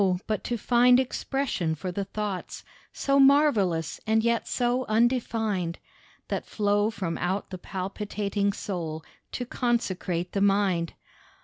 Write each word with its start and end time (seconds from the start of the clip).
but 0.25 0.43
to 0.43 0.57
find 0.57 0.99
expression 0.99 1.75
for 1.75 1.91
the 1.91 2.05
thoughts, 2.05 2.63
So 2.91 3.19
marvellous 3.19 3.99
and 4.07 4.23
yet 4.23 4.47
so 4.47 4.83
undefined, 4.87 5.77
That 6.27 6.43
flow 6.47 6.89
from 6.89 7.19
out 7.19 7.51
the 7.51 7.59
palpitating 7.59 8.51
soul 8.51 9.05
To 9.33 9.45
consecrate 9.45 10.31
the 10.31 10.41
mind. 10.41 10.93